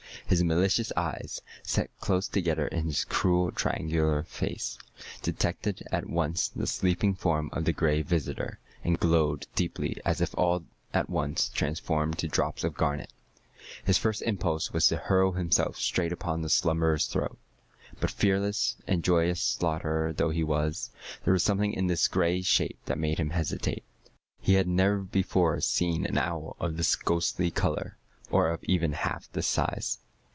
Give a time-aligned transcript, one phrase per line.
[0.27, 4.77] His malicious eyes, set close together in his cruel, triangular face,
[5.21, 10.33] detected at once the sleeping form of the Gray Visitor, and glowed deeply as if
[10.37, 13.11] all at once transformed to drops of garnet.
[13.83, 17.37] His first impulse was to hurl himself straight upon the slumberer's throat.
[17.99, 20.91] But, fearless and joyous slaughterer though he was,
[21.25, 23.83] there was something in this gray shape that made him hesitate.
[24.39, 27.97] He had never before seen an owl of this ghostly color,
[28.29, 29.97] or of even half this size.